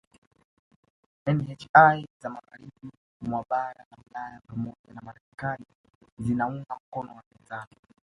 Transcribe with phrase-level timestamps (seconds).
[1.25, 1.69] Nhi
[2.21, 5.65] za magharibi mwa bara la Ulaya pamoja na Marekani
[6.17, 7.75] zinaunga mkono wapinzani